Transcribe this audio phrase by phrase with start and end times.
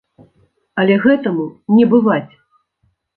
[0.83, 1.45] Але гэтаму
[1.81, 2.33] не бываць!